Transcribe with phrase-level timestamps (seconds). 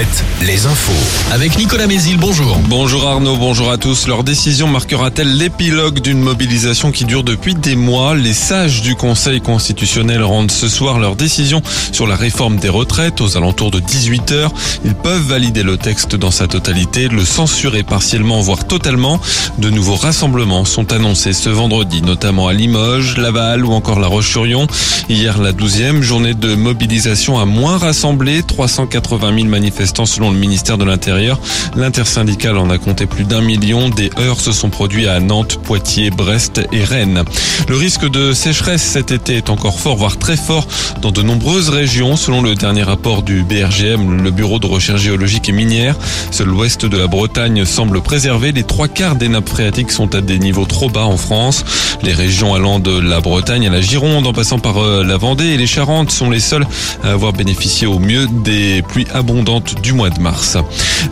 [0.00, 1.32] 7, les infos.
[1.32, 2.58] Avec Nicolas Mézil, bonjour.
[2.68, 4.06] Bonjour Arnaud, bonjour à tous.
[4.06, 8.14] Leur décision marquera-t-elle l'épilogue d'une mobilisation qui dure depuis des mois?
[8.14, 13.20] Les sages du Conseil constitutionnel rendent ce soir leur décision sur la réforme des retraites
[13.20, 14.48] aux alentours de 18h.
[14.84, 19.20] Ils peuvent valider le texte dans sa totalité, le censurer partiellement, voire totalement.
[19.58, 24.66] De nouveaux rassemblements sont annoncés ce vendredi, notamment à Limoges, Laval ou encore La Roche-sur-Yon.
[25.10, 30.78] Hier, la douzième journée de mobilisation a moins rassemblé, 380 000 manifestants selon le ministère
[30.78, 31.38] de l'Intérieur.
[31.76, 33.88] L'intersyndicale en a compté plus d'un million.
[33.88, 37.24] Des heurts se sont produits à Nantes, Poitiers, Brest et Rennes.
[37.68, 40.66] Le risque de sécheresse cet été est encore fort, voire très fort
[41.02, 45.48] dans de nombreuses régions, selon le dernier rapport du BRGM, le Bureau de recherche géologique
[45.48, 45.96] et minière.
[46.30, 48.52] Seul l'ouest de la Bretagne semble préservé.
[48.52, 51.64] Les trois quarts des nappes phréatiques sont à des niveaux trop bas en France.
[52.02, 55.46] Les régions allant de la Bretagne à la Gironde, en passant par euh, la Vendée
[55.46, 56.66] et les Charentes, sont les seules
[57.02, 60.19] à avoir bénéficié au mieux des pluies abondante du mois de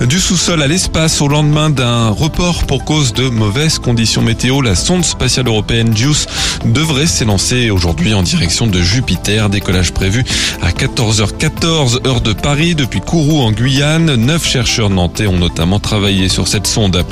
[0.00, 4.74] Du sous-sol à l'espace au lendemain d'un report pour cause de mauvaises conditions météo, la
[4.74, 6.26] sonde spatiale européenne JUICE
[6.66, 9.48] devrait s'élancer aujourd'hui en direction de Jupiter.
[9.48, 10.24] Décollage prévu
[10.60, 14.14] à 14h14 heure de Paris depuis Kourou en Guyane.
[14.14, 17.02] Neuf chercheurs nantais ont notamment travaillé sur cette sonde.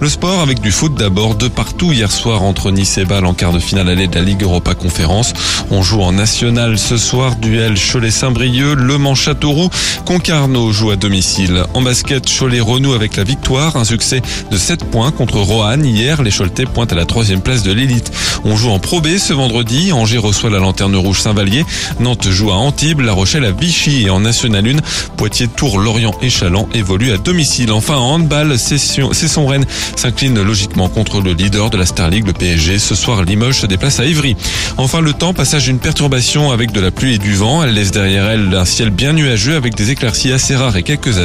[0.00, 3.34] Le sport avec du foot d'abord de partout hier soir entre Nice et Bâle en
[3.34, 5.34] quart de finale allée de la Ligue Europa Conférence.
[5.70, 9.68] On joue en national ce soir, duel Cholet-Saint-Brieuc, Le Mans-Châteauroux,
[10.06, 11.33] Concarneau joue à domicile.
[11.74, 15.84] En basket, Cholet renoue avec la victoire, un succès de 7 points contre Roanne.
[15.84, 18.12] Hier, les Choletais pointent à la troisième place de l'élite.
[18.44, 21.64] On joue en Pro B ce vendredi, Angers reçoit la Lanterne Rouge Saint-Vallier,
[21.98, 24.76] Nantes joue à Antibes, La Rochelle à Vichy et en National 1,
[25.16, 27.72] Poitiers, Tours, Lorient et Chaland évoluent à domicile.
[27.72, 32.32] Enfin, en handball, son Rennes s'incline logiquement contre le leader de la Star League, le
[32.32, 32.78] PSG.
[32.78, 34.36] Ce soir, Limoges se déplace à Ivry.
[34.76, 37.64] Enfin, le temps, passage d'une perturbation avec de la pluie et du vent.
[37.64, 41.18] Elle laisse derrière elle un ciel bien nuageux avec des éclaircies assez rares et quelques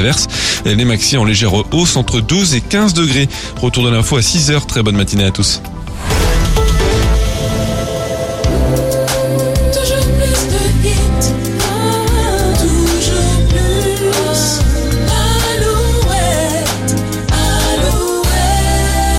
[0.65, 3.29] Les maxi en légère hausse entre 12 et 15 degrés.
[3.61, 4.65] Retour de l'info à 6 heures.
[4.65, 5.61] Très bonne matinée à tous.